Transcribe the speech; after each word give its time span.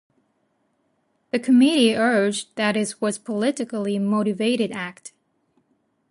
The 1.29 1.37
committee 1.37 1.95
urged 1.95 2.55
that 2.55 2.75
it 2.75 2.95
was 3.01 3.19
politically 3.19 3.99
motivated 3.99 4.71
act. 4.71 5.13